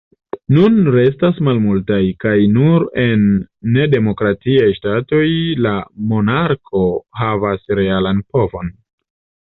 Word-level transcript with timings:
Nun 0.55 0.77
restas 0.93 1.41
malmultaj, 1.47 1.99
kaj 2.23 2.33
nur 2.53 2.87
en 3.03 3.27
nedemokratiaj 3.75 4.71
ŝatoj 4.79 5.23
la 5.67 5.77
monarko 6.15 6.83
havas 7.23 7.73
realan 7.83 8.27
povon. 8.39 8.75